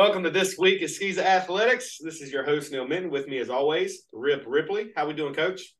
[0.00, 1.98] Welcome to this week at SCISA Athletics.
[2.00, 3.10] This is your host Neil Minton.
[3.10, 4.92] With me, as always, Rip Ripley.
[4.96, 5.74] How we doing, Coach?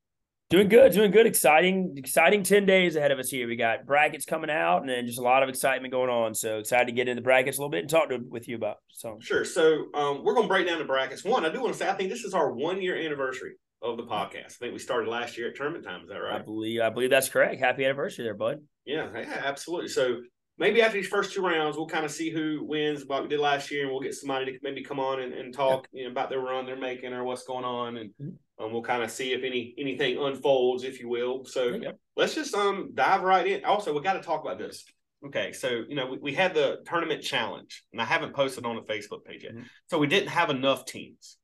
[0.51, 1.25] Doing good, doing good.
[1.25, 3.49] Exciting, exciting ten days ahead of us here.
[3.49, 6.35] We got brackets coming out, and then just a lot of excitement going on.
[6.35, 8.57] So excited to get into the brackets a little bit and talk to with you
[8.57, 8.77] about.
[8.91, 9.47] So sure.
[9.47, 11.25] So um, we're going to break down the brackets.
[11.25, 13.97] One, I do want to say I think this is our one year anniversary of
[13.97, 14.37] the podcast.
[14.37, 16.03] I think we started last year at tournament time.
[16.03, 16.43] Is that right?
[16.43, 17.59] I believe I believe that's correct.
[17.59, 18.59] Happy anniversary there, bud.
[18.85, 19.89] Yeah, yeah, absolutely.
[19.89, 20.19] So
[20.61, 23.41] maybe after these first two rounds, we'll kind of see who wins, like we did
[23.41, 26.11] last year, and we'll get somebody to maybe come on and, and talk you know,
[26.11, 28.65] about their run they're making or what's going on, and mm-hmm.
[28.65, 31.45] um, we'll kind of see if any anything unfolds, if you will.
[31.45, 31.93] So yeah.
[32.15, 33.65] let's just um dive right in.
[33.65, 34.85] Also, we got to talk about this.
[35.27, 38.77] Okay, so you know we, we had the tournament challenge, and I haven't posted on
[38.77, 39.55] the Facebook page yet.
[39.55, 39.65] Mm-hmm.
[39.89, 41.39] So we didn't have enough teams.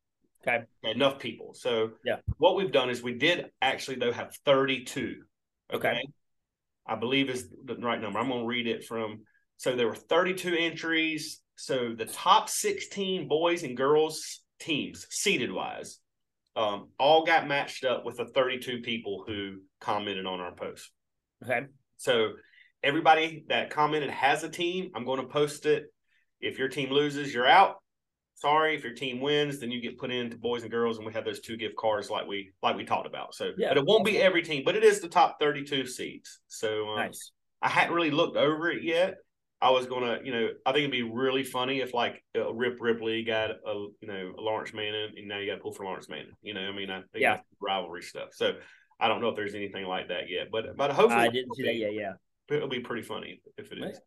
[0.46, 0.64] Okay.
[0.84, 1.54] Enough people.
[1.54, 5.22] So yeah, what we've done is we did actually though have 32.
[5.72, 5.88] Okay.
[5.88, 6.00] okay.
[6.88, 8.18] I believe is the right number.
[8.18, 9.22] I'm going to read it from.
[9.56, 11.40] So there were 32 entries.
[11.56, 15.98] So the top 16 boys and girls teams, seeded wise,
[16.54, 20.90] um, all got matched up with the 32 people who commented on our post.
[21.44, 21.66] Okay.
[21.96, 22.32] So
[22.82, 24.90] everybody that commented has a team.
[24.94, 25.86] I'm going to post it.
[26.40, 27.76] If your team loses, you're out
[28.36, 31.12] sorry if your team wins then you get put into boys and girls and we
[31.12, 33.34] have those two gift cards like we like we talked about.
[33.34, 36.40] So yeah but it won't be every team but it is the top 32 seeds.
[36.48, 37.32] So um, nice.
[37.62, 39.16] I hadn't really looked over it yet.
[39.60, 42.76] I was gonna you know i think it'd be really funny if like uh, rip
[42.78, 45.84] ripley got a you know a laurence manning and now you got to pull for
[45.84, 47.38] laurence manning you know i mean i think yeah.
[47.58, 48.28] rivalry stuff.
[48.32, 48.56] So
[49.00, 51.62] i don't know if there's anything like that yet but but hopefully i didn't see
[51.62, 52.12] that yet yeah.
[52.50, 53.98] it'll be pretty funny if it is.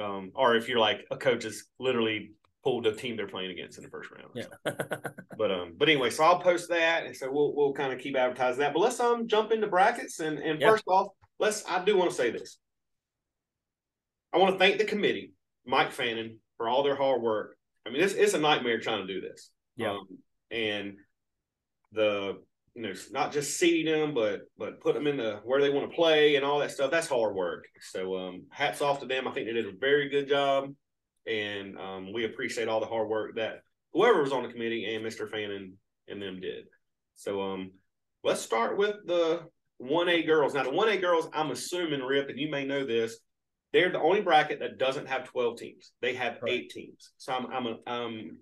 [0.00, 2.32] Um, or if you're like a coach is literally
[2.64, 4.30] pulled the team they're playing against in the first round.
[4.34, 4.72] Yeah.
[5.38, 8.16] but um, but anyway, so I'll post that, and so we'll we'll kind of keep
[8.16, 8.72] advertising that.
[8.72, 12.16] But let's um jump into brackets, and and first off, let's I do want to
[12.16, 12.58] say this.
[14.32, 15.32] I want to thank the committee,
[15.66, 17.56] Mike Fannin, for all their hard work.
[17.86, 19.50] I mean, it's it's a nightmare trying to do this.
[19.76, 19.92] Yeah.
[19.92, 20.06] Um,
[20.50, 20.96] and
[21.92, 22.42] the
[22.74, 25.90] you know not just seeding them, but but put them in the where they want
[25.90, 26.90] to play and all that stuff.
[26.90, 27.66] That's hard work.
[27.80, 29.26] So um, hats off to them.
[29.26, 30.70] I think they did a very good job
[31.28, 33.60] and um, we appreciate all the hard work that
[33.92, 35.30] whoever was on the committee and Mr.
[35.30, 35.74] Fannin
[36.08, 36.64] and them did.
[37.14, 37.72] So um,
[38.24, 39.42] let's start with the
[39.78, 40.54] one A girls.
[40.54, 43.18] Now the one A girls, I'm assuming Rip, and you may know this,
[43.72, 45.92] they're the only bracket that doesn't have 12 teams.
[46.00, 47.12] They have eight teams.
[47.18, 48.38] So I'm I'm um,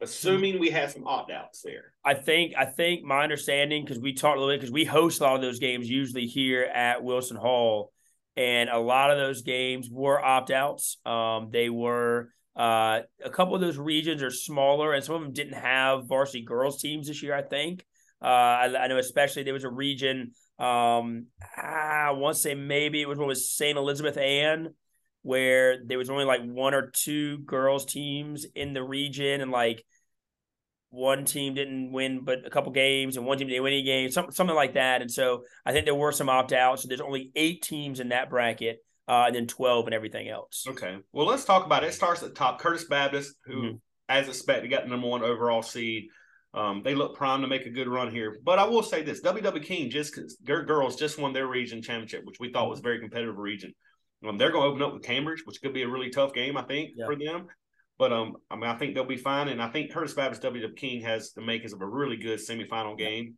[0.00, 1.92] assuming we had some opt outs there.
[2.04, 5.20] I think I think my understanding because we talked a little bit because we host
[5.20, 7.92] a lot of those games usually here at Wilson Hall
[8.38, 10.98] and a lot of those games were opt outs.
[11.04, 15.32] Um, they were uh, a couple of those regions are smaller, and some of them
[15.32, 17.34] didn't have varsity girls teams this year.
[17.34, 17.84] I think
[18.22, 20.32] uh, I, I, know especially there was a region.
[20.56, 24.68] Um, I want to say maybe it was what was Saint Elizabeth Ann,
[25.22, 29.84] where there was only like one or two girls teams in the region, and like
[30.90, 34.14] one team didn't win but a couple games and one team didn't win any games,
[34.14, 35.02] something something like that.
[35.02, 36.82] And so I think there were some opt outs.
[36.82, 40.64] So there's only eight teams in that bracket, uh, and then twelve and everything else.
[40.68, 40.98] Okay.
[41.12, 41.88] Well, let's talk about it.
[41.88, 42.60] It starts at the top.
[42.60, 43.76] Curtis Baptist, who, mm-hmm.
[44.08, 46.08] as expected, got the number one overall seed.
[46.54, 48.38] Um, they look primed to make a good run here.
[48.42, 52.40] But I will say this: WW King just girls just won their region championship, which
[52.40, 53.74] we thought was a very competitive region.
[54.26, 56.56] Um, they're going to open up with Cambridge, which could be a really tough game,
[56.56, 57.06] I think, yeah.
[57.06, 57.46] for them.
[57.98, 60.72] But um, I mean, I think they'll be fine, and I think Curtis Baptist W.
[60.74, 63.34] King has the makings of a really good semifinal game.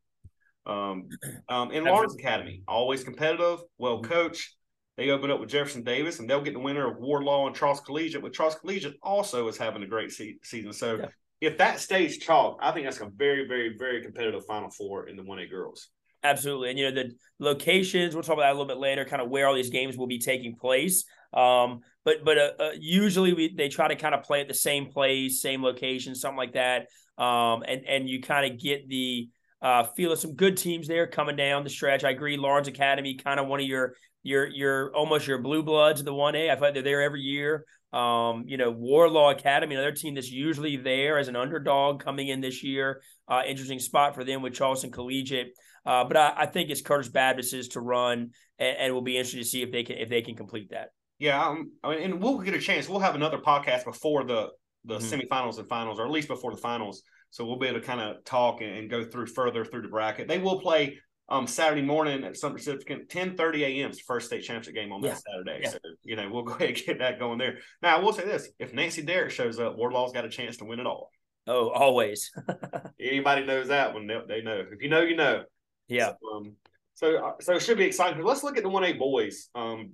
[0.66, 1.09] Um,
[1.48, 4.12] um, in Lawrence Academy, always competitive, well mm-hmm.
[4.12, 4.54] coached.
[4.97, 7.81] They open up with Jefferson Davis, and they'll get the winner of Wardlaw and Charles
[7.81, 8.21] Collegiate.
[8.21, 10.75] But Charles Collegiate also is having a great se- season.
[10.75, 11.06] So yeah.
[11.41, 15.16] if that stays chalk, I think that's a very, very, very competitive Final Four in
[15.16, 15.88] the one A girls.
[16.22, 18.15] Absolutely, and you know the locations.
[18.15, 19.06] We'll talk about that a little bit later.
[19.06, 21.06] Kind of where all these games will be taking place.
[21.32, 24.54] Um, but but uh, uh, usually we they try to kind of play at the
[24.54, 26.86] same place, same location, something like that.
[27.22, 29.28] Um, and and you kind of get the
[29.62, 32.04] uh, feel of some good teams there coming down the stretch.
[32.04, 32.36] I agree.
[32.36, 36.15] Lawrence Academy, kind of one of your your your almost your blue bloods of the
[36.15, 36.50] one A.
[36.50, 37.65] I feel like they're there every year.
[37.92, 42.41] Um, you know, Wardlaw Academy, another team that's usually there as an underdog coming in
[42.41, 43.03] this year.
[43.28, 45.54] Uh, interesting spot for them with Charleston Collegiate.
[45.84, 49.38] Uh, but I, I, think it's Curtis Baptist's to run, and, and we'll be interested
[49.38, 50.91] to see if they can if they can complete that.
[51.21, 52.89] Yeah, um, I mean, and we'll get a chance.
[52.89, 54.49] We'll have another podcast before the
[54.87, 55.21] the mm-hmm.
[55.21, 57.03] semifinals and finals, or at least before the finals.
[57.28, 59.89] So we'll be able to kind of talk and, and, go through further through the
[59.89, 60.27] bracket.
[60.27, 63.91] They will play um, Saturday morning at some significant 10 30 a.m.
[63.91, 65.11] is first state championship game on yeah.
[65.11, 65.61] that Saturday.
[65.63, 65.71] Yeah.
[65.71, 67.59] So, you know, we'll go ahead and get that going there.
[67.83, 70.65] Now, I will say this if Nancy Derrick shows up, Wardlaw's got a chance to
[70.65, 71.11] win it all.
[71.47, 72.33] Oh, always.
[73.01, 74.65] Anybody knows that one, they, they, know.
[74.72, 75.45] If you know, you know.
[75.87, 76.13] Yeah.
[76.21, 76.57] So, um,
[76.95, 78.22] so, uh, so it should be exciting.
[78.25, 79.49] Let's look at the 1A boys.
[79.55, 79.93] Um,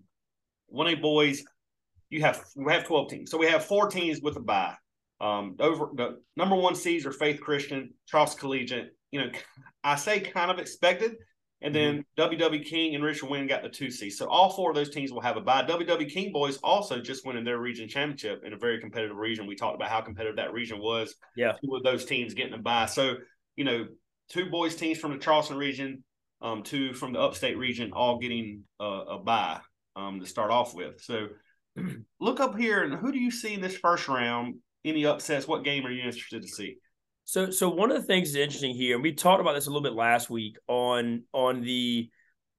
[0.75, 1.43] 1A boys,
[2.11, 3.31] you have we have 12 teams.
[3.31, 4.75] So we have four teams with a bye.
[5.21, 8.91] Um, over the number one seeds are Faith Christian, Charles Collegiate.
[9.11, 9.31] You know,
[9.83, 11.17] I say kind of expected.
[11.63, 12.35] And then mm-hmm.
[12.35, 14.19] WW King and Richard Winn got the two seeds.
[14.19, 15.63] So all four of those teams will have a bye.
[15.63, 19.47] WW King boys also just winning their region championship in a very competitive region.
[19.47, 21.15] We talked about how competitive that region was.
[21.35, 21.53] Yeah.
[21.65, 22.85] Two of those teams getting a bye.
[22.85, 23.15] So,
[23.57, 23.87] you know,
[24.29, 26.05] two boys teams from the Charleston region,
[26.43, 29.61] um, two from the upstate region, all getting a, a bye
[29.97, 31.01] um, to start off with.
[31.03, 31.29] So
[32.21, 34.57] look up here and who do you see in this first round?
[34.85, 35.49] Any upsets?
[35.49, 36.77] What game are you interested to see?
[37.25, 39.71] So, so one of the things that's interesting here, and we talked about this a
[39.71, 42.09] little bit last week on on the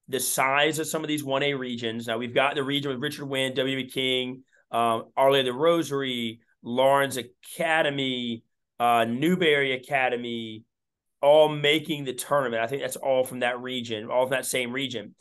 [0.10, 2.08] the size of some of these one A regions.
[2.08, 3.90] Now we've got the region with Richard Winn, W.
[3.90, 8.44] King, um, Our the Rosary, Lawrence Academy,
[8.80, 10.64] uh, Newberry Academy,
[11.22, 12.62] all making the tournament.
[12.62, 15.16] I think that's all from that region, all from that same region.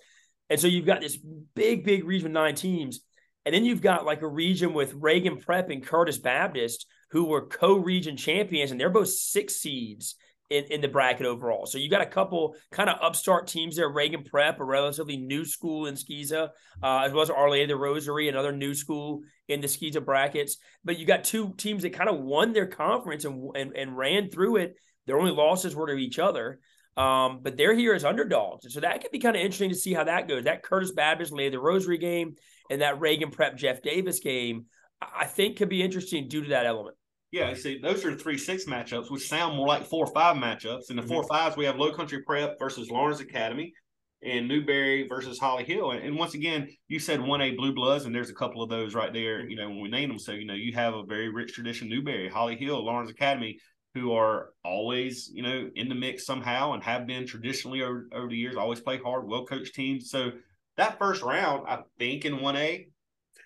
[0.48, 1.18] And so you've got this
[1.54, 3.00] big, big region with nine teams.
[3.44, 7.46] And then you've got like a region with Reagan Prep and Curtis Baptist who were
[7.46, 10.16] co-region champions, and they're both six seeds
[10.50, 11.66] in, in the bracket overall.
[11.66, 13.88] So you've got a couple kind of upstart teams there.
[13.88, 16.50] Reagan Prep, a relatively new school in SCISA,
[16.82, 20.56] uh, as well as Our the Rosary, another new school in the SCISA brackets.
[20.84, 24.30] But you got two teams that kind of won their conference and, and, and ran
[24.30, 24.76] through it.
[25.06, 26.58] Their only losses were to each other.
[26.96, 28.64] Um, but they're here as underdogs.
[28.64, 30.44] And so that could be kind of interesting to see how that goes.
[30.44, 32.36] That Curtis Baptist Lady the Rosary game
[32.70, 34.66] and that Reagan Prep Jeff Davis game
[35.00, 36.96] I think could be interesting due to that element.
[37.32, 40.90] Yeah, see, those are three six matchups, which sound more like four five matchups.
[40.90, 41.08] In the mm-hmm.
[41.08, 43.74] four fives, we have Low Country Prep versus Lawrence Academy,
[44.22, 45.90] and Newberry versus Holly Hill.
[45.90, 48.70] And, and once again, you said one A Blue Bloods, and there's a couple of
[48.70, 49.46] those right there.
[49.46, 51.88] You know, when we name them, so you know you have a very rich tradition.
[51.88, 53.58] Newberry, Holly Hill, Lawrence Academy,
[53.96, 58.28] who are always you know in the mix somehow and have been traditionally over, over
[58.28, 58.56] the years.
[58.56, 60.10] Always play hard, well coached teams.
[60.10, 60.32] So
[60.76, 62.88] that first round, I think in one A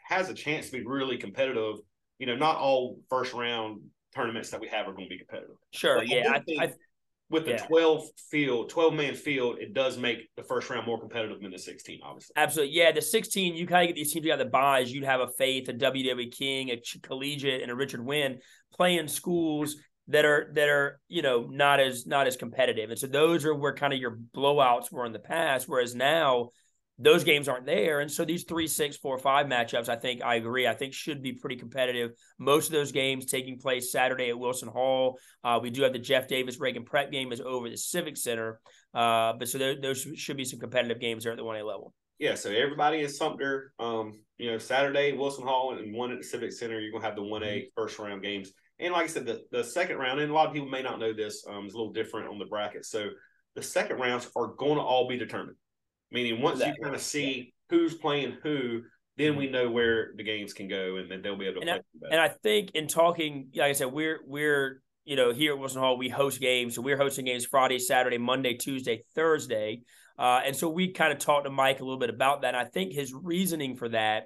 [0.08, 1.76] has a chance to be really competitive.
[2.18, 3.80] You know, not all first round
[4.14, 5.56] tournaments that we have are going to be competitive.
[5.70, 5.98] Sure.
[5.98, 6.32] But yeah.
[6.32, 6.72] I, I,
[7.30, 7.66] with the yeah.
[7.66, 11.58] 12 field, 12 man field, it does make the first round more competitive than the
[11.58, 12.32] 16, obviously.
[12.36, 12.74] Absolutely.
[12.74, 12.90] Yeah.
[12.90, 14.92] The 16, you kind of get these teams together buys.
[14.92, 18.40] You'd have a Faith, a WWE King, a Collegiate, and a Richard Winn
[18.74, 19.76] playing schools
[20.10, 23.54] that are that are you know not as not as competitive and so those are
[23.54, 26.48] where kind of your blowouts were in the past whereas now
[27.02, 28.00] those games aren't there.
[28.00, 30.68] And so these three, six, four, five matchups, I think I agree.
[30.68, 32.10] I think should be pretty competitive.
[32.38, 35.18] Most of those games taking place Saturday at Wilson Hall.
[35.42, 38.60] Uh, we do have the Jeff Davis Reagan Prep game is over the Civic Center.
[38.92, 41.94] Uh, but so there, those should be some competitive games there at the 1A level.
[42.18, 46.24] Yeah, so everybody in Sumter, um, you know, Saturday, Wilson Hall, and one at the
[46.24, 47.68] Civic Center, you're going to have the 1A mm-hmm.
[47.74, 48.52] first round games.
[48.80, 50.98] And like I said, the, the second round, and a lot of people may not
[50.98, 52.86] know this, um, is a little different on the bracket.
[52.86, 53.10] So
[53.54, 55.56] the second rounds are going to all be determined.
[56.10, 56.76] Meaning, once exactly.
[56.78, 58.82] you kind of see who's playing who,
[59.16, 59.52] then we mm-hmm.
[59.52, 61.70] know where the games can go, and then they'll be able to and.
[61.70, 65.58] I, and I think in talking, like I said, we're we're you know here at
[65.58, 69.82] Wilson Hall, we host games, so we're hosting games Friday, Saturday, Monday, Tuesday, Thursday,
[70.18, 72.54] uh, and so we kind of talked to Mike a little bit about that.
[72.54, 74.24] And I think his reasoning for that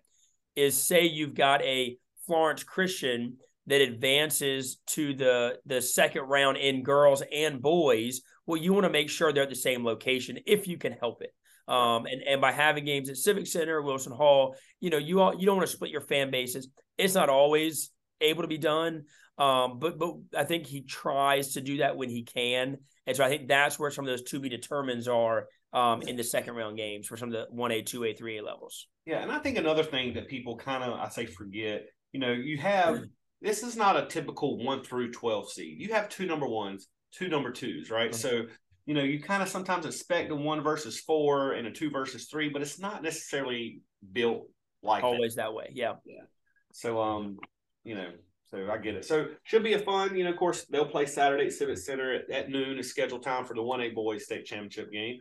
[0.56, 3.36] is, say you've got a Florence Christian
[3.66, 8.20] that advances to the the second round in girls and boys.
[8.46, 11.22] Well, you want to make sure they're at the same location if you can help
[11.22, 11.32] it.
[11.66, 15.34] Um, and and by having games at Civic Center, Wilson Hall, you know, you all
[15.34, 16.68] you don't want to split your fan bases.
[16.98, 17.90] It's not always
[18.20, 19.04] able to be done.
[19.38, 22.78] Um, but but I think he tries to do that when he can.
[23.06, 26.16] And so I think that's where some of those to be determines are um, in
[26.16, 28.86] the second round games for some of the one A, two A, three A levels.
[29.06, 32.32] Yeah, and I think another thing that people kind of I say forget, you know,
[32.32, 33.02] you have
[33.40, 35.80] this is not a typical one through twelve seed.
[35.80, 38.10] You have two number ones, two number twos, right?
[38.10, 38.20] Mm-hmm.
[38.20, 38.46] So
[38.86, 42.26] you know, you kind of sometimes expect a one versus four and a two versus
[42.26, 43.80] three, but it's not necessarily
[44.12, 44.48] built
[44.82, 45.70] like always that, that way.
[45.72, 45.94] Yeah.
[46.04, 46.24] Yeah.
[46.72, 47.38] So, um,
[47.84, 48.10] you know,
[48.50, 49.04] so I get it.
[49.04, 52.14] So should be a fun, you know, of course they'll play Saturday at Civic Center
[52.14, 55.18] at, at noon is scheduled time for the 1A boys state championship game.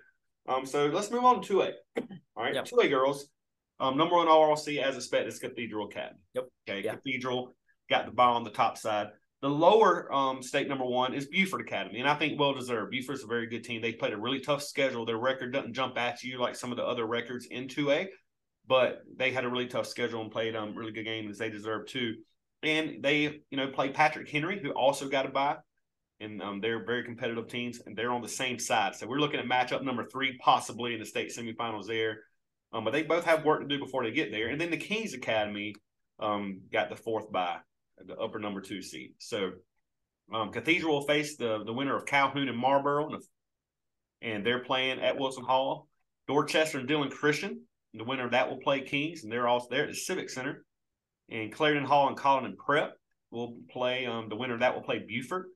[0.47, 1.71] Um, so let's move on to 2A.
[2.35, 2.55] All right.
[2.55, 2.65] Yep.
[2.65, 3.27] 2A girls.
[3.79, 6.19] Um, number one RLC as a expected is Cathedral Academy.
[6.33, 6.45] Yep.
[6.67, 6.83] Okay.
[6.83, 6.95] Yep.
[6.95, 7.55] Cathedral
[7.89, 9.07] got the ball on the top side.
[9.43, 12.91] The lower um, state number one is Beaufort Academy, and I think well deserved.
[12.91, 13.81] Beaufort's a very good team.
[13.81, 15.05] They played a really tough schedule.
[15.05, 18.07] Their record doesn't jump at you like some of the other records in 2A,
[18.65, 21.37] but they had a really tough schedule and played um really good games.
[21.37, 22.15] They deserve too.
[22.63, 25.57] And they, you know, play Patrick Henry, who also got a bye.
[26.21, 28.95] And um, they're very competitive teams, and they're on the same side.
[28.95, 32.21] So we're looking at matchup number three, possibly in the state semifinals there.
[32.71, 34.47] Um, but they both have work to do before they get there.
[34.47, 35.75] And then the Kings Academy
[36.19, 37.57] um, got the fourth bye
[38.07, 39.13] the upper number two seed.
[39.19, 39.51] So
[40.33, 43.23] um, Cathedral will face the the winner of Calhoun and Marlboro, and
[44.21, 45.87] and they're playing at Wilson Hall.
[46.27, 47.61] Dorchester and Dillon Christian,
[47.93, 50.63] the winner of that will play Kings, and they're also there at the Civic Center.
[51.29, 52.93] And Clarendon Hall and Colleton Prep
[53.31, 54.05] will play.
[54.05, 55.47] Um, the winner of that will play Beaufort.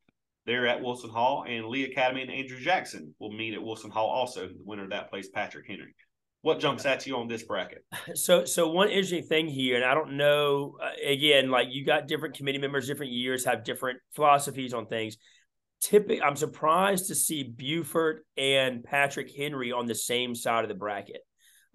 [0.45, 4.07] They're at Wilson Hall, and Lee Academy and Andrew Jackson will meet at Wilson Hall.
[4.07, 5.93] Also, the winner of that plays Patrick Henry.
[6.47, 7.83] What jumps at you on this bracket?
[8.15, 10.77] So, so one interesting thing here, and I don't know.
[10.81, 15.17] Uh, again, like you got different committee members, different years have different philosophies on things.
[15.81, 20.73] Typically, I'm surprised to see Beaufort and Patrick Henry on the same side of the
[20.73, 21.19] bracket.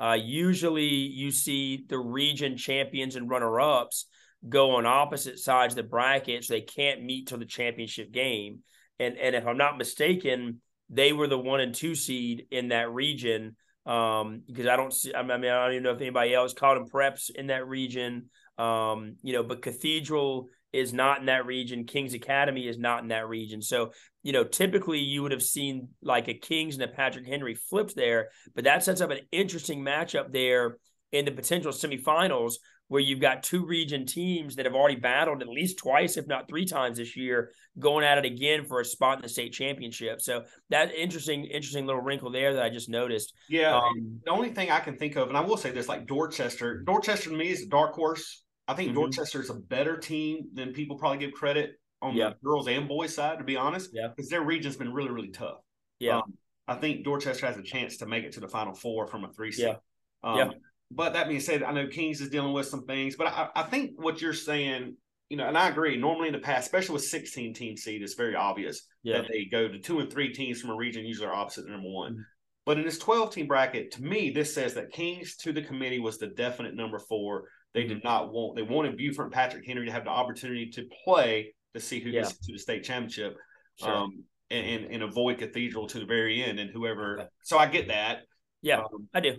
[0.01, 4.07] Uh, usually, you see the region champions and runner-ups
[4.49, 8.61] go on opposite sides of the bracket, so they can't meet till the championship game.
[8.99, 12.91] And and if I'm not mistaken, they were the one and two seed in that
[12.91, 13.55] region
[13.87, 15.15] um, because I don't see.
[15.15, 18.31] I mean, I don't even know if anybody else called them preps in that region.
[18.59, 21.85] Um, you know, but Cathedral is not in that region.
[21.85, 23.61] Kings Academy is not in that region.
[23.61, 27.55] So, you know, typically you would have seen like a Kings and a Patrick Henry
[27.55, 30.79] flipped there, but that sets up an interesting matchup there
[31.11, 32.55] in the potential semifinals
[32.93, 36.47] where you've got two region teams that have already battled at least twice, if not
[36.47, 40.21] three times this year, going at it again for a spot in the state championship.
[40.21, 43.33] So that interesting, interesting little wrinkle there that I just noticed.
[43.49, 43.77] Yeah.
[43.77, 46.83] Um, the only thing I can think of, and I will say this, like Dorchester,
[46.83, 48.45] Dorchester to me is a dark horse.
[48.69, 49.01] I think mm-hmm.
[49.01, 52.29] Dorchester is a better team than people probably give credit on yeah.
[52.29, 53.89] the girls and boys side, to be honest.
[53.95, 54.09] Yeah.
[54.15, 55.61] Because their region's been really, really tough.
[55.99, 56.19] Yeah.
[56.19, 56.35] Um,
[56.69, 59.33] I think Dorchester has a chance to make it to the final four from a
[59.33, 59.67] three seed.
[59.67, 59.77] Yeah.
[60.23, 60.51] Um, yeah
[60.95, 63.63] but that being said, I know Kings is dealing with some things, but I, I,
[63.63, 64.97] think what you're saying,
[65.29, 65.97] you know, and I agree.
[65.97, 69.19] Normally in the past, especially with 16 team seed, it's very obvious yeah.
[69.19, 71.89] that they go to two and three teams from a region usually are opposite number
[71.89, 72.13] one.
[72.13, 72.23] Mm-hmm.
[72.65, 75.99] But in this 12 team bracket, to me, this says that Kings to the committee
[75.99, 77.45] was the definite number four.
[77.75, 78.09] They did mm-hmm.
[78.09, 81.81] not want they wanted Beaufort and Patrick Henry to have the opportunity to play to
[81.81, 82.21] see who yeah.
[82.21, 83.37] gets to the state championship.
[83.81, 83.91] Sure.
[83.91, 87.27] Um, and, and, avoid Cathedral to the very end, and whoever.
[87.43, 88.19] So I get that.
[88.61, 89.35] Yeah, um, I do.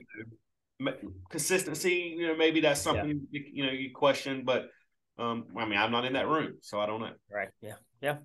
[1.30, 3.40] Consistency, you know, maybe that's something yeah.
[3.42, 4.68] you, you, know you question, but
[5.18, 7.12] um, I mean, I'm not in that room, so I don't know.
[7.32, 7.50] Right.
[7.62, 7.76] Yeah.
[8.02, 8.18] Yeah.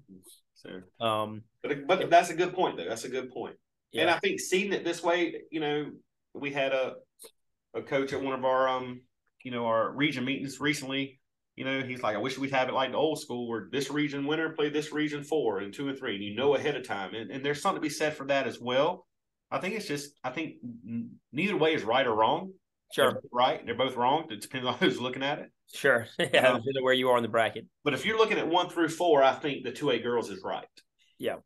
[0.54, 2.88] So, um, but but that's a good point, though.
[2.88, 3.56] That's a good point.
[3.92, 4.02] Yeah.
[4.02, 5.90] And I think seeing it this way, you know,
[6.34, 6.94] we had a
[7.74, 9.02] a coach at one of our um,
[9.44, 11.20] you know, our region meetings recently.
[11.56, 13.90] You know, he's like, I wish we'd have it like the old school where this
[13.90, 16.86] region winner played this region four and two and three, and you know ahead of
[16.86, 17.14] time.
[17.14, 19.07] And, and there's something to be said for that as well.
[19.50, 20.56] I think it's just I think
[21.32, 22.52] neither way is right or wrong.
[22.92, 23.64] Sure, they're right.
[23.64, 24.26] They're both wrong.
[24.30, 25.50] It depends on who's looking at it.
[25.74, 27.66] Sure, yeah, um, where you are in the bracket.
[27.84, 30.42] But if you're looking at one through four, I think the two A girls is
[30.42, 30.66] right.
[31.18, 31.36] Yeah,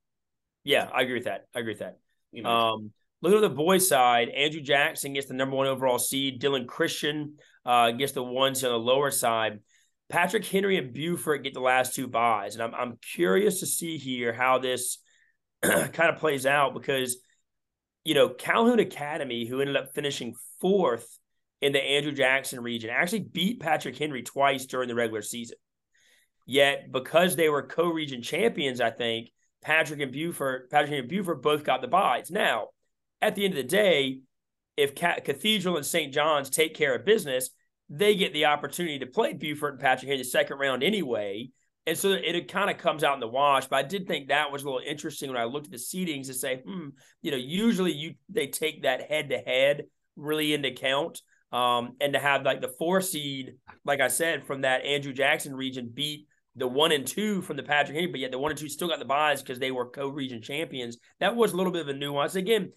[0.65, 1.47] yeah, I agree with that.
[1.55, 1.99] I agree with that.
[2.31, 2.51] You know.
[2.51, 4.29] Um, look at the boys' side.
[4.29, 6.41] Andrew Jackson gets the number one overall seed.
[6.41, 9.61] Dillon Christian uh, gets the ones on the lower side.
[10.09, 13.97] Patrick Henry and Beaufort get the last two byes, and I'm I'm curious to see
[13.97, 14.99] here how this
[15.63, 17.17] kind of plays out because
[18.05, 21.19] you know, Calhoun Academy, who ended up finishing fourth
[21.61, 25.57] in the Andrew Jackson region, actually beat Patrick Henry twice during the regular season.
[26.47, 29.31] Yet, because they were co-region champions, I think
[29.63, 32.31] Patrick and Beaufort, Patrick and Beaufort both got the byes.
[32.33, 32.69] Now,
[33.21, 34.23] at the end of the day,
[34.77, 36.13] if Cathedral and St.
[36.13, 37.51] John's take care of business,
[37.89, 41.51] they get the opportunity to play Beaufort and Patrick Henry the second round anyway.
[41.87, 43.67] And so it, kind of comes out in the wash.
[43.67, 46.27] But I did think that was a little interesting when I looked at the seedings
[46.27, 46.89] to say, hmm,
[47.23, 49.85] you know, usually you they take that head to head
[50.17, 51.21] really into count.
[51.51, 55.55] Um, and to have like the four seed, like I said, from that Andrew Jackson
[55.55, 58.59] region beat the one and two from the Patrick Henry, but yet the one and
[58.59, 60.99] two still got the byes because they were co-region champions.
[61.21, 62.35] That was a little bit of a nuance.
[62.35, 62.73] Again,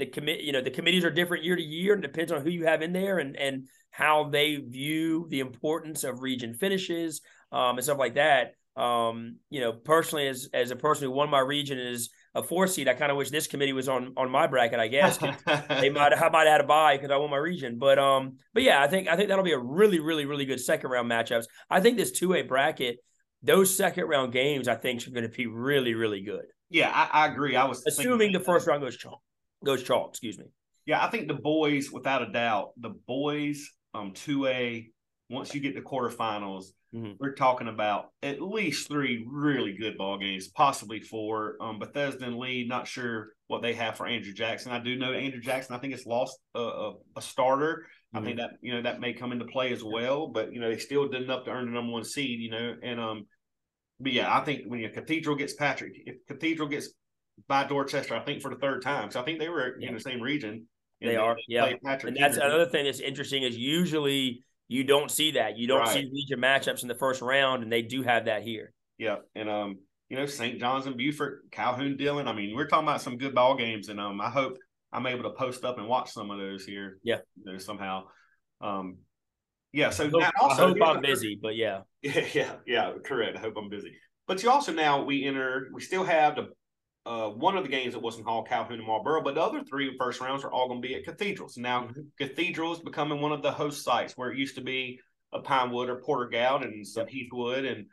[0.00, 2.50] the commit, you know, the committees are different year to year, and depends on who
[2.50, 7.20] you have in there and and how they view the importance of region finishes
[7.52, 8.54] um, and stuff like that.
[8.76, 12.66] Um, you know, personally, as as a person who won my region is a four
[12.66, 14.78] seed, I kind of wish this committee was on on my bracket.
[14.78, 17.78] I guess they might I might have had a buy because I won my region,
[17.78, 20.60] but um, but yeah, I think I think that'll be a really really really good
[20.60, 21.46] second round matchups.
[21.68, 22.98] I think this two A bracket,
[23.42, 26.46] those second round games, I think are going to be really really good.
[26.70, 27.56] Yeah, I, I agree.
[27.56, 29.20] I was assuming the first round goes chalk,
[29.64, 30.10] goes chalk.
[30.10, 30.46] Excuse me.
[30.86, 34.88] Yeah, I think the boys, without a doubt, the boys, um, two A.
[35.28, 36.64] Once you get to quarterfinals,
[36.94, 37.12] Mm-hmm.
[37.20, 41.56] We're talking about at least three really good ball games, possibly four.
[41.60, 44.72] Um, Bethesda and Lee, not sure what they have for Andrew Jackson.
[44.72, 45.76] I do know Andrew Jackson.
[45.76, 47.86] I think it's lost a, a, a starter.
[48.14, 48.18] Mm-hmm.
[48.18, 50.26] I think that you know that may come into play as well.
[50.26, 52.40] But you know they still did enough to earn the number one seed.
[52.40, 53.26] You know, and um,
[54.00, 56.88] but yeah, I think when your Cathedral gets Patrick, if Cathedral gets
[57.48, 59.10] by Dorchester, I think for the third time.
[59.10, 59.88] So I think they were yeah.
[59.88, 60.66] in the same region.
[61.00, 61.72] They are, yeah.
[61.82, 65.56] Patrick and that's another thing that's interesting is usually you don't see that.
[65.56, 65.88] You don't right.
[65.88, 68.72] see region matchups in the first round, and they do have that here.
[68.98, 69.78] Yeah, and um,
[70.10, 70.60] you know, St.
[70.60, 72.28] John's and Beaufort, Calhoun, Dillon.
[72.28, 74.58] I mean, we're talking about some good ball games, and um, I hope
[74.92, 76.98] I'm able to post up and watch some of those here.
[77.02, 78.04] Yeah, you know, somehow.
[78.60, 78.98] Um,
[79.72, 79.90] Yeah.
[79.90, 81.80] So I hope, also, I hope I'm busy, but yeah.
[82.02, 83.38] Yeah, yeah, yeah, correct.
[83.38, 83.92] I hope I'm busy.
[84.26, 85.68] But you also now we enter.
[85.72, 86.48] We still have the
[87.06, 89.96] uh, one of the games at Wilson Hall, Calhoun, and Marlboro, but the other three
[89.98, 91.56] first rounds are all going to be at cathedrals.
[91.56, 92.06] Now, Mhm.
[92.18, 95.00] Cathedral is becoming one of the host sites where it used to be
[95.32, 97.86] a Pinewood or Porter-Gaud and some Heathwood and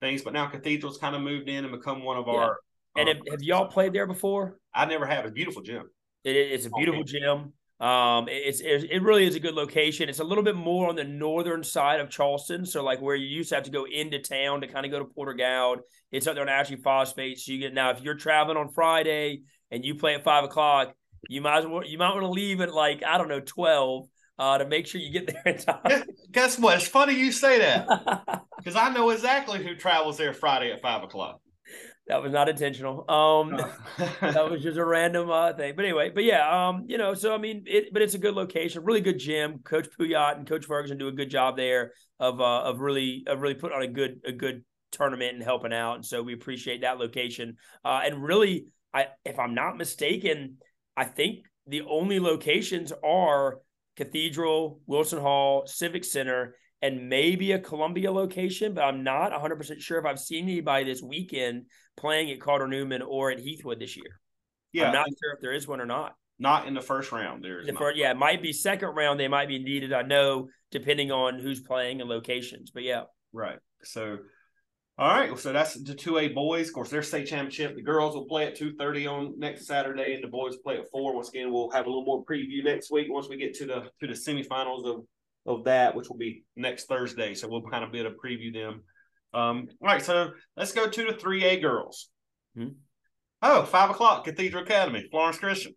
[0.00, 2.34] things, but now Cathedral's kind of moved in and become one of Yeah.
[2.34, 2.60] our.
[2.94, 4.58] And um, have, have y'all played there before?
[4.74, 5.24] I never have.
[5.24, 5.90] It's a beautiful gym.
[6.24, 7.52] It, it's a beautiful gym.
[7.82, 10.08] Um, it- it's, it's it really is a good location.
[10.08, 13.26] It's a little bit more on the northern side of Charleston, so like where you
[13.26, 15.80] used to have to go into town to kind of go to Porter-Gaud.
[16.12, 17.38] It's up there on Ashley Phosphate.
[17.40, 20.94] So you get now if you're traveling on Friday and you play at five o'clock,
[21.28, 24.06] you might as well you might want to leave at like I don't know twelve
[24.38, 25.80] uh, to make sure you get there in time.
[25.88, 26.76] Guess, guess what?
[26.76, 31.02] It's funny you say that because I know exactly who travels there Friday at five
[31.02, 31.40] o'clock.
[32.08, 33.04] That was not intentional.
[33.08, 33.56] Um,
[34.20, 35.74] that was just a random uh, thing.
[35.76, 38.34] But anyway, but yeah, um, you know, so I mean, it, but it's a good
[38.34, 39.60] location, really good gym.
[39.60, 43.40] Coach Puyat and Coach Ferguson do a good job there of uh, of really of
[43.40, 45.96] really putting on a good a good tournament and helping out.
[45.96, 47.56] And so we appreciate that location.
[47.84, 50.56] Uh, and really, I if I'm not mistaken,
[50.96, 53.58] I think the only locations are
[53.96, 59.98] Cathedral, Wilson Hall, Civic Center, and maybe a Columbia location, but I'm not 100% sure
[59.98, 64.20] if I've seen anybody this weekend playing at Cardinal Newman or at Heathwood this year.
[64.72, 66.16] yeah, I'm not sure if there is one or not.
[66.40, 67.44] not in the first round.
[67.44, 69.20] There's The first, yeah, it might be second round.
[69.20, 69.92] They might be needed.
[69.92, 72.70] I know, depending on who's playing and locations.
[72.72, 73.58] But yeah, Right.
[73.84, 74.18] So,
[74.98, 75.38] all right.
[75.38, 76.68] So that's the two A boys.
[76.68, 77.76] Of course, their state championship.
[77.76, 80.90] The girls will play at two thirty on next Saturday, and the boys play at
[80.90, 81.14] four.
[81.14, 83.90] Once again, we'll have a little more preview next week once we get to the
[84.00, 85.04] to the semifinals of
[85.46, 87.34] of that, which will be next Thursday.
[87.34, 88.82] So we'll kind of be able to preview them.
[89.34, 90.02] Um, all right.
[90.02, 92.08] So let's go two to the three A girls.
[92.56, 92.68] Hmm.
[93.40, 95.74] Oh, five o'clock, Cathedral Academy, Florence Christian.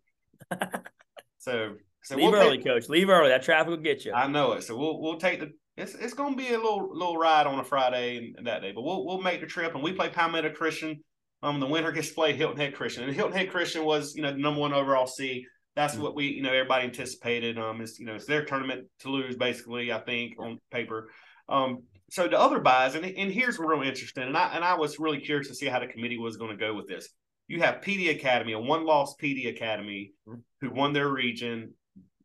[1.38, 2.88] so, so leave we'll early, coach.
[2.88, 3.30] Leave early.
[3.30, 4.12] That traffic will get you.
[4.12, 4.62] I know it.
[4.62, 7.64] So we'll we'll take the it's it's gonna be a little little ride on a
[7.64, 10.50] Friday and, and that day, but we'll we'll make the trip and we play Palmetto
[10.50, 11.02] Christian.
[11.42, 14.22] Um, the winner gets to play Hilton Head Christian, and Hilton Head Christian was you
[14.22, 15.44] know the number one overall seed.
[15.76, 16.00] That's Mhm.
[16.00, 17.58] what we you know everybody anticipated.
[17.58, 19.92] Um, is you know it's their tournament to lose basically.
[19.92, 21.12] I think on paper.
[21.48, 24.98] Um, so the other buys and and here's real interesting, and I and I was
[24.98, 27.08] really curious to see how the committee was going to go with this.
[27.46, 30.42] You have PD Academy, a one loss PD Academy, Mhm.
[30.62, 31.74] who won their region,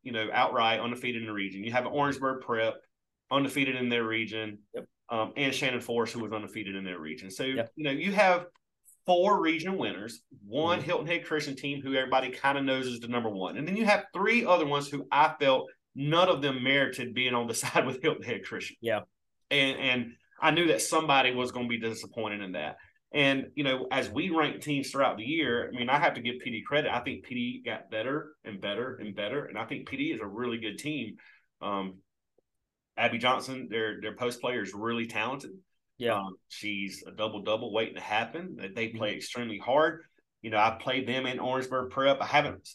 [0.02, 1.64] you know, outright undefeated in the region.
[1.64, 2.76] You have Orangeburg Prep,
[3.30, 4.86] undefeated in their region, Yep.
[5.10, 7.30] um, and Shannon Forest, who was undefeated in their region.
[7.30, 7.72] So Yep.
[7.76, 8.48] you know, you have
[9.12, 10.84] four region winners, one Mhm.
[10.84, 13.76] Hilton Head Christian team who everybody kind of knows is the number one, and then
[13.76, 17.54] you have three other ones who I felt none of them merited being on the
[17.63, 18.78] side with Hilton Head Christian.
[18.82, 19.02] Yeah.
[19.50, 22.78] and and I knew that somebody was going to be disappointed in that.
[23.13, 26.21] And you know, as we rank teams throughout the year, I mean, I have to
[26.21, 26.89] give PD credit.
[26.91, 30.26] I think PD got better and better and better, and I think PD is a
[30.26, 31.17] really good team.
[31.62, 31.97] Um,
[32.97, 35.52] Abby Johnson, their their post player is really talented.
[36.02, 36.16] Yeah.
[36.16, 38.56] Um, she's a double double waiting to happen.
[38.60, 40.02] They- They play extremely hard.
[40.42, 42.20] You know, I played them in Orangeburg Prep.
[42.20, 42.68] I haven't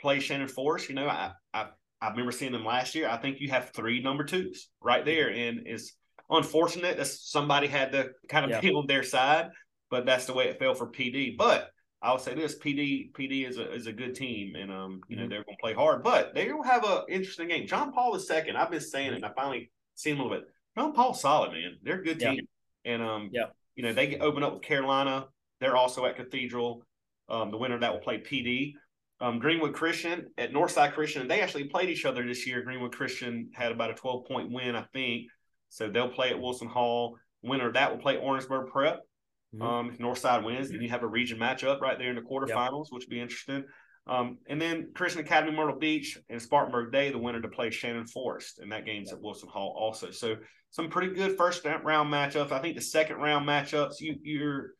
[0.00, 0.88] played Shannon Forest.
[0.88, 3.08] You know, I, I I remember seeing them last year.
[3.08, 5.96] I think you have three number twos right there, and it's
[6.30, 8.60] unfortunate that somebody had to kind of Yeah.
[8.70, 9.50] be on their side,
[9.90, 11.36] but that's the way it fell for PD.
[11.36, 15.16] But I'll say this: PD PD is a is a good team, and um, you
[15.16, 15.30] know Mhm.
[15.30, 17.66] they're going to play hard, but they will have a interesting game.
[17.66, 18.56] John Paul is second.
[18.56, 20.48] I've been saying it, and I finally seen him a little bit.
[20.78, 21.78] John Paul's solid, man.
[21.82, 22.34] They're a good Yeah.
[22.34, 22.46] team,
[22.84, 23.46] and um, Yeah.
[23.74, 25.26] you know they get open up with Carolina.
[25.60, 26.82] They're also at Cathedral.
[27.28, 28.74] Um, the winner of that will play PD.
[29.20, 31.22] Um, Greenwood Christian at Northside Christian.
[31.22, 32.62] And they actually played each other this year.
[32.62, 35.26] Greenwood Christian had about a 12 point win, I think.
[35.68, 37.16] So they'll play at Wilson Hall.
[37.42, 39.00] Winner of that will play Orangeburg Prep.
[39.54, 39.62] Mhm.
[39.62, 42.86] Um, if Northside wins, then you have a region matchup right there in the quarterfinals,
[42.90, 43.64] which would be interesting.
[44.08, 48.06] Um, and then Christian Academy Myrtle Beach and Spartanburg Day, the winner to play Shannon
[48.06, 50.10] Forest, and that game's at Wilson Hall also.
[50.10, 50.36] So
[50.70, 52.52] some pretty good first round matchups.
[52.52, 54.70] I think the second round matchups, you you're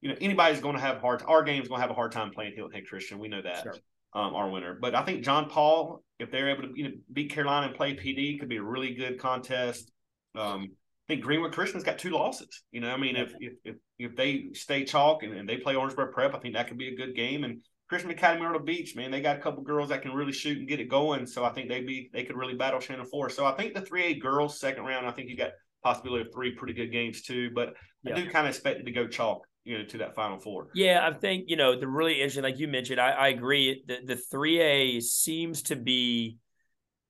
[0.00, 1.22] you know anybody's going to have hard.
[1.26, 3.18] Our game's going to have a hard time playing Hilton Head Christian.
[3.18, 3.74] We know that Sure.
[4.14, 4.76] um, our winner.
[4.80, 7.94] But I think John Paul, if they're able to you know, beat Carolina and play
[7.94, 9.90] PD, could be a really good contest.
[10.34, 10.68] Um,
[11.08, 12.64] I think Greenwood Christian's got two losses.
[12.72, 15.76] You know, I mean, if if if, if they stay chalk and, and they play
[15.76, 17.44] Orangeburg Prep, I think that could be a good game.
[17.44, 20.58] And Christian Academy Myrtle Beach, man, they got a couple girls that can really shoot
[20.58, 21.26] and get it going.
[21.26, 23.30] So I think they'd be they could really battle Shannon Four.
[23.30, 25.52] So I think the three A girls second round, I think you got
[25.84, 27.50] possibility of three pretty good games too.
[27.54, 28.16] But Yeah.
[28.16, 30.68] I do kind of expect it to go chalk, you know, to that final four.
[30.74, 33.00] Yeah, I think you know the really interesting, like you mentioned.
[33.00, 33.84] I, I agree.
[33.86, 36.38] The the three A seems to be,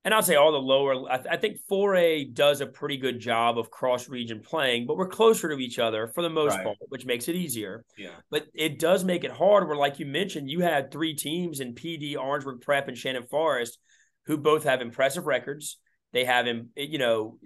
[0.07, 1.11] and I'll say all the lower.
[1.11, 4.97] I, I think four A does a pretty good job of cross region playing, but
[4.97, 6.63] we're closer to each other for the most Right.
[6.65, 7.85] part, which makes it easier.
[7.99, 8.15] Yeah.
[8.31, 9.67] But it does make it hard.
[9.67, 13.81] Where, like you mentioned, you had three teams in PD, Orangeburg Prep, and Shannon Forest,
[14.27, 15.79] who both have impressive records.
[16.13, 17.39] They have you know,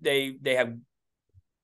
[0.00, 0.74] they they have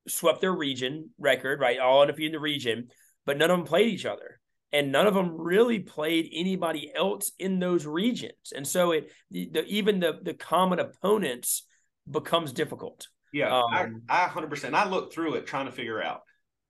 [0.07, 1.79] swept their region record, right?
[1.79, 2.89] All undefeated in the region,
[3.25, 4.39] but none of them played each other.
[4.73, 8.53] And none of them really played anybody else in those regions.
[8.57, 11.65] And so it the, even the the common opponents
[12.11, 13.09] becomes difficult.
[13.33, 14.75] Yeah, um, I, I 100%.
[14.75, 16.21] I looked through it trying to figure out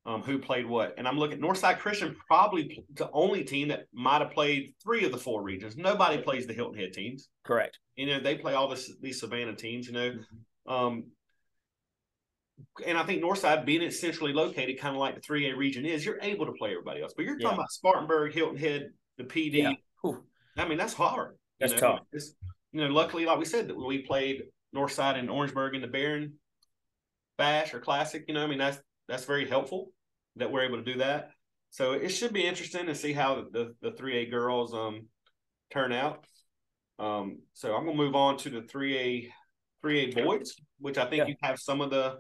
[0.07, 0.95] um, who played what.
[0.97, 5.13] And I'm looking Northside Christian, probably the only team that might have played three of
[5.13, 5.77] the four regions.
[5.77, 7.29] Nobody plays the Hilton Head teams.
[7.45, 7.79] Correct.
[7.97, 10.11] You know, they play all this, these Savannah teams, you know.
[10.11, 10.73] Mm-hmm.
[10.73, 11.05] Um,
[12.87, 16.19] and I think Northside being centrally located, kind of like the 3A region is, you're
[16.23, 17.13] able to play everybody else.
[17.17, 17.55] But you're talking yeah.
[17.55, 19.77] about Spartanburg, Hilton Head, the PD.
[20.05, 20.13] Yeah.
[20.57, 21.37] I mean, that's hard.
[21.61, 21.93] That's you know?
[21.93, 22.01] tough.
[22.13, 22.35] It's,
[22.73, 24.43] you know, luckily, like we said, that we played
[24.75, 26.35] Northside and Orangeburg in the Barron
[27.39, 29.91] Bash or Classic, you know, I mean, that's that's very helpful
[30.37, 31.31] that we're able to do that.
[31.71, 35.09] So it should be interesting to see how the the three A girls um
[35.73, 36.25] turn out.
[36.99, 39.33] Um, so I'm gonna move on to the three A
[39.81, 41.27] three A boys, which I think yeah.
[41.27, 42.19] you have some of the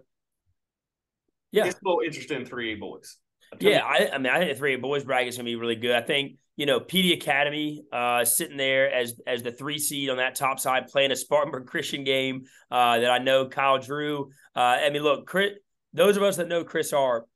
[1.53, 1.67] yeah.
[1.67, 3.19] It's a little interesting in three A boys.
[3.61, 5.77] Yeah, I, I, mean, I think the three A boys bracket is gonna be really
[5.77, 5.95] good.
[5.95, 10.17] I think you know PD Academy uh, sitting there as as the three seed on
[10.17, 14.31] that top side, playing a Spartanburg Christian game uh, that I know Kyle Drew.
[14.57, 15.53] Uh, I mean, look, Chris,
[15.93, 17.29] those of us that know Chris Hart,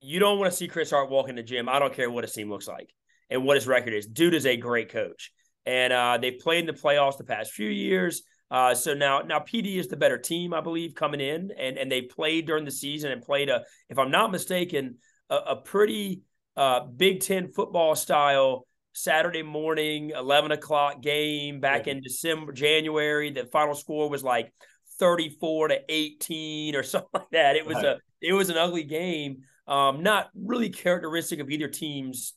[0.00, 1.68] you don't want to see Chris Hart walk in the gym.
[1.68, 2.90] I don't care what his team looks like
[3.28, 4.06] and what his record is.
[4.06, 5.32] Dude is a great coach,
[5.66, 8.22] and uh, they've played in the playoffs the past few years.
[8.50, 11.90] Uh, so now, now PD is the better team, I believe, coming in, and and
[11.90, 16.22] they played during the season and played a, if I'm not mistaken, a, a pretty
[16.56, 23.30] uh, Big Ten football style Saturday morning, 11 o'clock game back in December, January.
[23.30, 24.52] The final score was like
[24.98, 27.56] 34 to 18 or something like that.
[27.56, 27.84] It was right.
[27.84, 29.42] a it was an ugly game.
[29.68, 32.34] Um, not really characteristic of either team's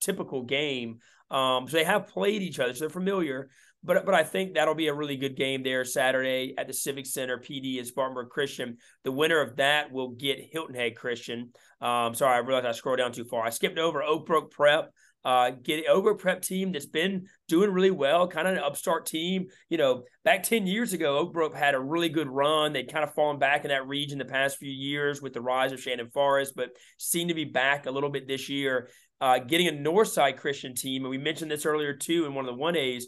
[0.00, 1.00] typical game.
[1.30, 3.50] Um, so they have played each other, so they're familiar.
[3.82, 7.06] But but I think that'll be a really good game there Saturday at the Civic
[7.06, 7.38] Center.
[7.38, 8.76] PD is Spartanburg Christian.
[9.04, 11.52] The winner of that will get Hilton Head Christian.
[11.80, 13.44] Um, sorry, I realized I scrolled down too far.
[13.44, 14.92] I skipped over Oak Brook Prep
[15.24, 19.46] uh, get Ogre Prep team that's been doing really well, kind of an upstart team.
[19.68, 22.72] You know, back 10 years ago, Oak Brook had a really good run.
[22.72, 25.72] They'd kind of fallen back in that region the past few years with the rise
[25.72, 28.88] of Shannon Forest, but seem to be back a little bit this year.
[29.20, 32.56] Uh, getting a Northside Christian team, and we mentioned this earlier too in one of
[32.56, 33.04] the 1As,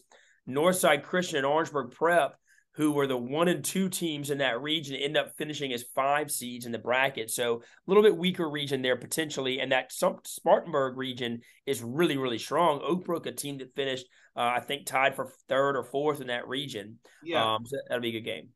[0.48, 2.36] Northside Christian and Orangeburg Prep
[2.74, 6.30] who were the one and two teams in that region, end up finishing as five
[6.30, 7.30] seeds in the bracket.
[7.30, 9.60] So a little bit weaker region there potentially.
[9.60, 12.80] And that Spartanburg region is really, really strong.
[12.80, 16.48] Oakbrook, a team that finished, uh, I think, tied for third or fourth in that
[16.48, 16.98] region.
[17.22, 17.54] Yeah.
[17.54, 18.48] Um, so that'll be a good game.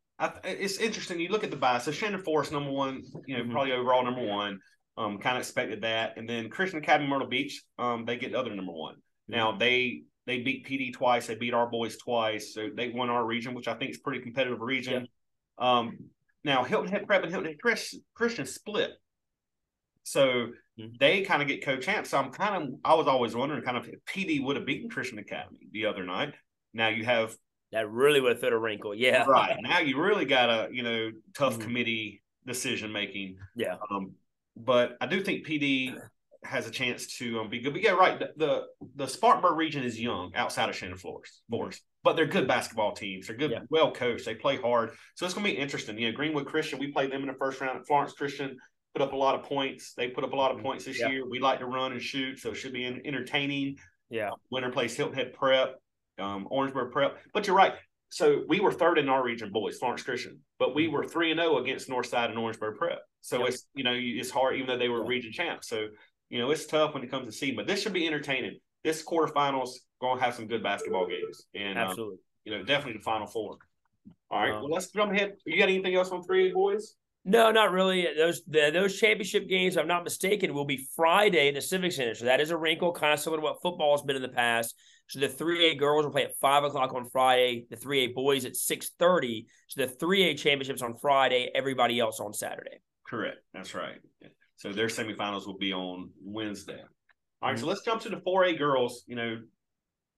[0.44, 1.20] it's interesting.
[1.20, 1.84] You look at the bias.
[1.84, 3.52] So Shannon Forest, number one, you know, mm-hmm.
[3.52, 4.60] probably overall number one.
[4.98, 6.16] Um, kind of expected that.
[6.16, 8.94] And then Christian Academy Myrtle Beach, um, they get the other number one.
[9.28, 11.26] Now they they beat PD twice.
[11.26, 12.52] They beat our boys twice.
[12.52, 15.08] So they won our region, which I think is pretty competitive region.
[15.60, 15.78] Yeah.
[15.78, 15.98] Um,
[16.44, 18.92] now Hilton Head Prep and Hilton Head Chris, Christian split.
[20.02, 20.94] So mm-hmm.
[21.00, 22.10] they kind of get co-champs.
[22.10, 24.90] So I'm kind of I was always wondering kind of if PD would have beaten
[24.90, 26.34] Christian Academy the other night.
[26.74, 27.34] Now you have
[27.72, 28.94] that really would fit a wrinkle.
[28.94, 29.24] Yeah.
[29.24, 29.56] Right.
[29.60, 31.62] Now you really got a, you know, tough mm-hmm.
[31.62, 33.38] committee decision making.
[33.54, 33.76] Yeah.
[33.90, 34.12] Um,
[34.56, 35.98] but I do think PD
[36.44, 37.72] has a chance to um, be good.
[37.72, 38.18] But yeah, right.
[38.18, 38.62] The, the,
[38.94, 43.26] the Spartanburg region is young outside of Shannon Flores, Forest, but they're good basketball teams.
[43.26, 43.60] They're good, yeah.
[43.70, 44.24] well coached.
[44.24, 45.98] They play hard, so it's going to be interesting.
[45.98, 47.86] You know, Greenwood Christian, we played them in the first round.
[47.86, 48.56] Florence Christian
[48.94, 49.92] put up a lot of points.
[49.96, 50.66] They put up a lot of mm-hmm.
[50.66, 51.08] points this yeah.
[51.08, 51.28] year.
[51.28, 53.78] We like to run and shoot, so it should be entertaining.
[54.08, 55.76] Yeah, winner plays Hilton Head Prep,
[56.18, 57.18] um, Orangeburg Prep.
[57.32, 57.74] But you're right.
[58.08, 60.94] So we were third in our region, boys, Florence Christian, but we mm-hmm.
[60.94, 63.00] were three and zero oh against Northside and Orangeburg Prep.
[63.20, 63.48] So yep.
[63.48, 65.68] it's you know it's hard, even though they were region champs.
[65.68, 65.88] So
[66.28, 68.58] you know, it's tough when it comes to seed, but this should be entertaining.
[68.84, 72.64] This quarterfinals going to have some good basketball games, and um, absolutely, um, you know,
[72.64, 73.56] definitely the final four.
[74.30, 75.34] All right, um, well, let's jump ahead.
[75.44, 76.94] You got anything else on three boys?
[77.28, 78.06] No, not really.
[78.16, 82.14] Those the, those championship games, I'm not mistaken, will be Friday in the Civic Center.
[82.14, 84.28] So that is a wrinkle, kind of similar to what football has been in the
[84.28, 84.76] past.
[85.08, 87.66] So the 3A girls will play at five o'clock on Friday.
[87.68, 89.46] The 3A boys at 6:30.
[89.66, 91.50] So the 3A championships on Friday.
[91.52, 92.78] Everybody else on Saturday.
[93.04, 93.38] Correct.
[93.52, 93.98] That's right.
[94.56, 96.80] So their semifinals will be on Wednesday.
[97.42, 97.60] All right, mm-hmm.
[97.60, 99.04] so let's jump to the 4A girls.
[99.06, 99.38] You know,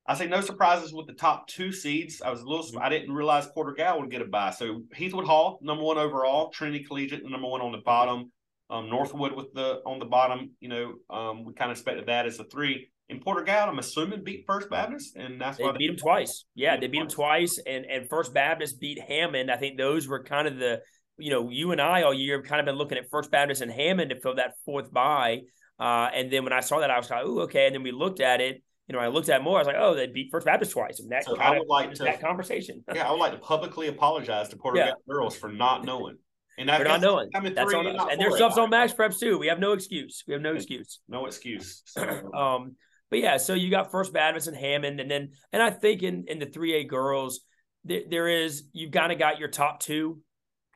[0.07, 2.23] I say no surprises with the top two seeds.
[2.23, 2.79] I was a little, mm-hmm.
[2.79, 4.51] I didn't realize Porter-Gaud would get a bye.
[4.51, 8.33] So Heathwood Hall, number one overall, Trinity Collegiate, number one on the bottom.
[8.71, 10.51] Um, Northwood with the on the bottom.
[10.61, 12.89] You know, um, we kind of expected that as a three.
[13.09, 16.45] In Porter-Gaud, I'm assuming beat First Baptist, and that's they why they beat them twice.
[16.55, 19.51] Yeah, they beat them twice, and and First Baptist beat Hammond.
[19.51, 20.83] I think those were kind of the
[21.19, 23.63] you know, you and I all year have kind of been looking at First Baptist
[23.63, 25.43] and Hammond to fill that fourth bye.
[25.79, 27.67] Uh, and then when I saw that, I was like, oh, okay.
[27.67, 29.59] And then we looked at it, you know, I looked at more.
[29.59, 31.93] I was like, oh, they beat First Baptist twice, and that so kind of like
[31.95, 32.83] to, that conversation.
[32.95, 34.93] yeah, I would like to publicly apologize to Porter yeah.
[35.09, 36.17] girls for not knowing.
[36.57, 37.29] And we're not knowing.
[37.35, 38.09] I That's on us.
[38.11, 39.39] And there's stuff's on MaxPreps too.
[39.39, 40.25] We have no excuse.
[40.27, 41.01] We have no excuse.
[41.09, 41.83] No excuse.
[41.95, 42.33] So.
[42.33, 42.77] um,
[43.11, 46.25] but yeah, so you got First Baptist and Hammond, and then and I think in
[46.27, 47.41] in the three A girls,
[47.85, 50.21] there, there is you've kind of got your top two,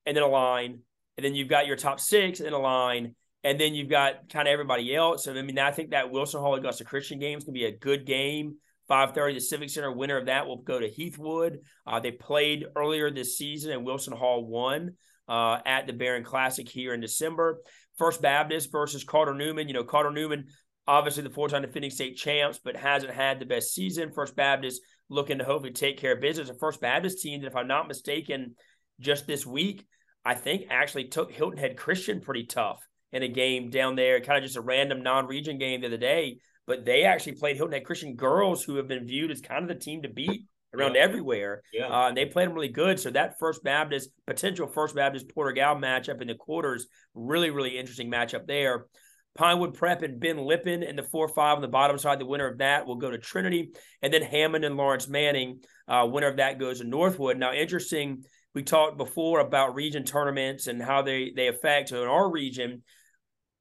[0.07, 0.81] and then a line,
[1.17, 4.49] and then you've got your top six and a line, and then you've got kind
[4.49, 5.25] of everybody else.
[5.25, 7.67] So I mean, I think that Wilson Hall Augusta Christian game is going to be
[7.67, 8.57] a good game.
[8.91, 11.59] 5:30, the Civic Center winner of that will go to Heathwood.
[11.87, 14.97] Uh, they played earlier this season, and Wilson Hall won
[15.29, 17.61] uh, at the Barron Classic here in December.
[17.99, 19.69] First Baptist versus Cardinal Newman.
[19.69, 20.47] You know, Cardinal Newman
[20.87, 24.13] obviously the four-time defending state champs, but hasn't had the best season.
[24.13, 26.49] First Baptist looking to hopefully take care of business.
[26.49, 28.55] A First Baptist team that, if I'm not mistaken,
[29.03, 29.85] just this week,
[30.25, 32.81] I think actually took Hilton Head Christian pretty tough
[33.13, 36.39] in a game down there, kind of just a random non-region game the other day.
[36.67, 39.69] But they actually played Hilton Head Christian girls, who have been viewed as kind of
[39.69, 41.03] the team to beat around yeah.
[41.03, 41.63] everywhere.
[41.73, 41.87] Yeah.
[41.87, 42.99] Uh, and they played them really good.
[42.99, 48.11] So that First Baptist, potential First Baptist Porter-Gaud matchup in the quarters, really, really interesting
[48.11, 48.87] matchup there.
[49.35, 52.19] Pinewood Prep and Ben Lippen in the 4 5 on the bottom side.
[52.19, 53.71] The winner of that will go to Trinity.
[54.03, 57.39] And then Hammond and Laurence Manning, uh, winner of that goes to Northwood.
[57.39, 61.89] Now, interesting, we talked before about region tournaments and how they, they affect.
[61.89, 62.83] So in our region,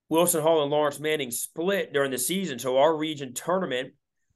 [0.10, 2.60] Wilson Hall and Laurence Manning split during the season.
[2.60, 3.94] So our region tournament,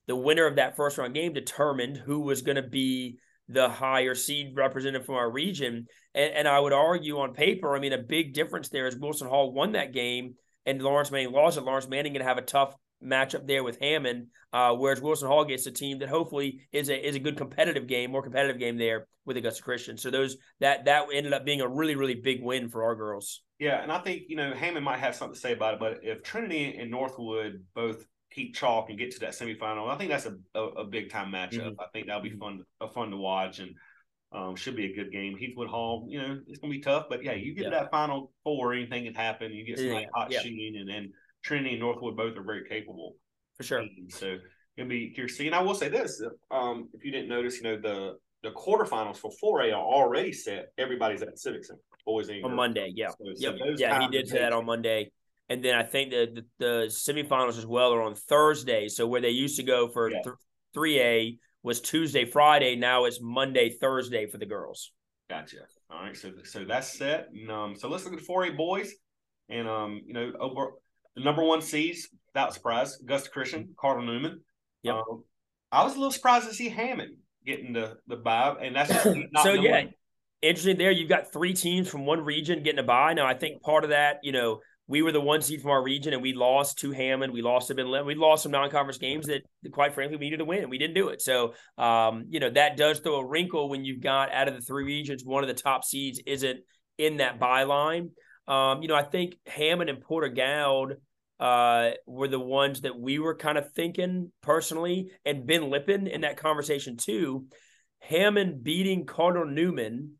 [0.07, 3.17] the winner of that first round game determined who was going to be
[3.49, 5.87] the higher seed representative from our region.
[6.13, 9.27] And, and I would argue on paper, I mean, a big difference there is Wilson
[9.27, 11.63] Hall won that game and Laurence Manning lost it.
[11.63, 15.45] Laurence Manning going to have a tough matchup there with Hammond, uh, whereas Wilson Hall
[15.45, 18.77] gets a team that hopefully is a is a good competitive game, more competitive game
[18.77, 19.97] there with Augusta Christian.
[19.97, 23.41] So those that that ended up being a really really big win for our girls.
[23.59, 25.99] Yeah, and I think you know Hammond might have something to say about it, but
[26.03, 30.25] if Trinity and Northwood both keep chalk and get to that semifinal, I think that's
[30.25, 31.61] a a, a big time matchup.
[31.61, 31.79] Mm-hmm.
[31.79, 33.71] I think that'll be fun a fun to watch and.
[34.31, 35.37] Um, should be a good game.
[35.37, 37.69] Heathwood Hall, you know, it's gonna be tough, but yeah, you get yeah.
[37.69, 39.53] that final four, anything can happen.
[39.53, 40.05] You get some yeah.
[40.13, 40.41] hot yeah.
[40.41, 41.13] shooting, and then
[41.45, 43.15] Trinity and Northwood both are very capable
[43.55, 43.85] for sure.
[44.09, 44.37] So
[44.75, 45.39] it'll be curious.
[45.39, 49.17] And I will say this: um, if you didn't notice, you know the the quarterfinals
[49.17, 50.67] for 4A are already set.
[50.77, 52.91] Everybody's at Civic Center, boys and on Monday.
[52.95, 53.57] Yeah, so, yep.
[53.59, 55.11] so yeah, he did say that on Monday.
[55.47, 58.87] And then I think the, the, the semifinals as well are on Thursday.
[58.87, 60.11] So where they used to go for
[60.73, 62.75] three A was Tuesday, Friday.
[62.75, 64.91] Now it's Monday, Thursday for the girls.
[65.29, 65.57] Gotcha.
[65.91, 66.17] All right.
[66.17, 67.29] So so that's set.
[67.31, 68.91] And, um, so let's look at the 4A boys.
[69.49, 70.71] And um, you know, over
[71.15, 74.41] the number one seeds, without surprise, Augusta Christian, Cardinal Newman.
[74.83, 74.95] Yep.
[74.95, 75.23] Um,
[75.71, 78.91] I was a little surprised to see Hammond getting the the bye, and that's
[79.43, 79.85] so yeah.
[80.41, 80.91] Interesting there.
[80.91, 83.13] You've got three teams from one region getting a bye.
[83.13, 85.81] Now, I think part of that, you know, we were the one seed from our
[85.81, 87.33] region and we lost to Hammond.
[87.33, 90.45] We lost to Ben We lost some non-conference games that, quite frankly, we needed to
[90.45, 90.59] win.
[90.59, 91.21] And we didn't do it.
[91.21, 94.61] So, um, you know, that does throw a wrinkle when you've got out of the
[94.61, 96.59] three regions, one of the top seeds isn't
[96.99, 98.09] in that byline.
[98.47, 100.97] Um, you know, I think Hammond and Porter-Gaud
[101.39, 106.21] uh, were the ones that we were kind of thinking personally, and Ben Lippen in
[106.21, 107.47] that conversation too.
[107.99, 110.13] Hammond beating Cardinal Newman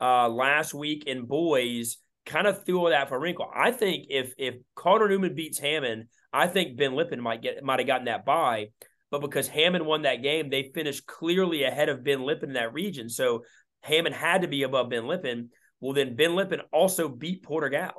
[0.00, 3.50] uh, last week in boys– kind of threw all that for a wrinkle.
[3.52, 7.80] I think if if Cardinal Newman beats Hammond, I think Ben Lippen might get might
[7.80, 8.68] have gotten that bye.
[9.10, 12.74] But because Hammond won that game, they finished clearly ahead of Ben Lippen in that
[12.74, 13.08] region.
[13.08, 13.44] So
[13.80, 15.48] Hammond had to be above Ben Lippen.
[15.80, 17.92] Well, then Ben Lippen also beat Porter-Gaud.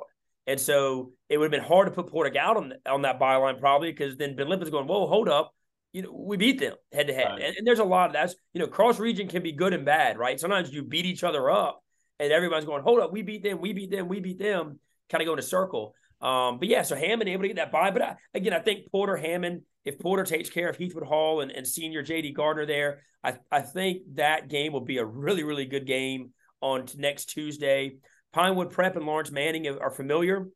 [0.46, 3.92] And so it would have been hard to put Porter-Gaud on, on that byline probably
[3.92, 5.54] because then Ben Lippen's going, whoa, hold up.
[5.92, 7.40] You know, we beat them head to head.
[7.40, 10.18] And there's a lot of that's, you know, cross region can be good and bad,
[10.18, 10.38] right?
[10.38, 11.82] Sometimes you beat each other up
[12.18, 15.22] and everybody's going, hold up, we beat them, we beat them, we beat them, kind
[15.22, 15.94] of go in a circle.
[16.20, 17.90] Um, but yeah, so Hammond able to get that bye.
[17.90, 21.50] But I, again, I think Porter Hammond, if Porter takes care of Heathwood Hall and,
[21.50, 25.64] and senior JD Gardner there, I, I think that game will be a really, really
[25.64, 27.96] good game on next Tuesday.
[28.32, 30.48] Pinewood Prep and Laurence Manning are familiar.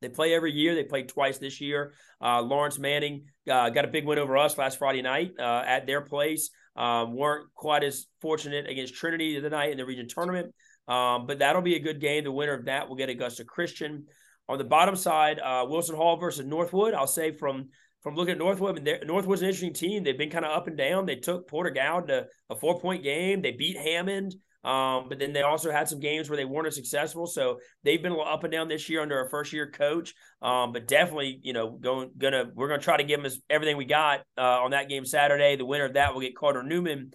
[0.00, 0.74] They play every year.
[0.74, 1.94] They played twice this year.
[2.20, 5.86] Uh, Laurence Manning uh, got a big win over us last Friday night uh, at
[5.86, 6.50] their place.
[6.76, 10.52] Um, weren't quite as fortunate against Trinity the night in the region tournament.
[10.88, 12.24] Um, but that'll be a good game.
[12.24, 14.06] The winner of that will get Augusta Christian.
[14.48, 16.92] On the bottom side, uh, Wilson Hall versus Northwood.
[16.92, 17.68] I'll say from
[18.02, 20.04] from looking at Northwood, and Northwood's an interesting team.
[20.04, 21.06] They've been kind of up and down.
[21.06, 23.40] They took Porter-Gaud to a four point game.
[23.40, 24.34] They beat Hammond.
[24.64, 27.26] Um, but then they also had some games where they weren't as successful.
[27.26, 30.14] So they've been a little up and down this year under a first year coach.
[30.40, 33.84] Um, but definitely, you know, going gonna we're gonna try to give them everything we
[33.84, 35.56] got uh, on that game Saturday.
[35.56, 37.10] The winner of that will get Cardinal Newman.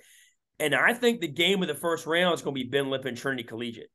[0.60, 3.16] And I think the game of the first round is going to be Ben Lippen
[3.16, 3.90] Trinity Collegiate.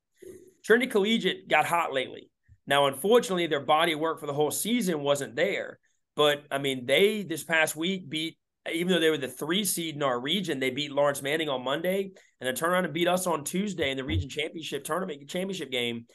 [0.65, 2.31] Trinity Collegiate got hot lately.
[2.67, 5.79] Now, unfortunately, their body work for the whole season wasn't there.
[6.17, 8.39] But I mean, they this past week beat
[8.73, 11.65] even though they were the three seed in our region, they beat Laurence Manning on
[11.65, 15.29] Monday and then turn around and beat us on Tuesday in the region championship tournament
[15.29, 16.07] championship game.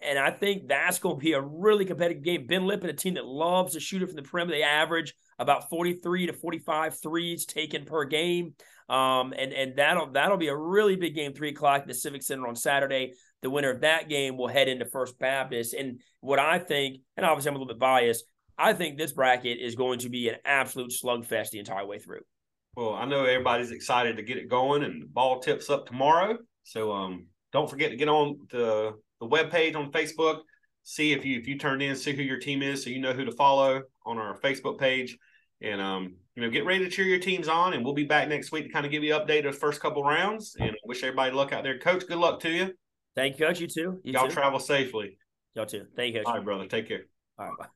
[0.00, 2.46] And I think that's going to be a really competitive game.
[2.46, 5.68] Ben Lippen, a team that loves to shoot it from the perimeter, they average about
[5.70, 8.54] 43 to 45 threes taken per game.
[8.88, 12.22] Um, and and that'll that'll be a really big game, three o'clock at the Civic
[12.22, 13.14] Center on Saturday.
[13.42, 15.74] The winner of that game will head into First Baptist.
[15.74, 18.24] And what I think, and obviously I'm a little bit biased,
[18.62, 22.20] I think this bracket is going to be an absolute slugfest the entire way through.
[22.76, 26.38] Well, I know everybody's excited to get it going, and the ball tips up tomorrow.
[26.62, 30.42] So um, don't forget to get on the the web page on Facebook.
[30.84, 33.12] See if you if you turned in, see who your team is, so you know
[33.12, 35.18] who to follow on our Facebook page,
[35.60, 37.74] and um, you know get ready to cheer your teams on.
[37.74, 39.58] And we'll be back next week to kind of give you an update of the
[39.58, 40.54] first couple rounds.
[40.60, 42.06] And wish everybody luck out there, Coach.
[42.06, 42.72] Good luck to you.
[43.16, 43.58] Thank you, Coach.
[43.58, 44.00] You too.
[44.04, 45.18] You all travel safely.
[45.56, 45.86] Y'all too.
[45.96, 46.28] Thank you, Coach.
[46.28, 46.68] All right, brother.
[46.68, 47.06] Take care.
[47.40, 47.58] All right.
[47.58, 47.66] Bye.